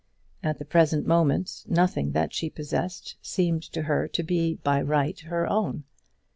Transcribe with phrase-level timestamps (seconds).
[0.41, 5.19] At the present moment nothing that she possessed seemed to her to be, by right,
[5.19, 5.83] her own.